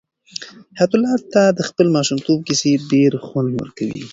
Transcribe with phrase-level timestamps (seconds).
[0.77, 4.01] حیات الله ته د خپل ماشومتوب کیسې ډېر خوند ورکوي.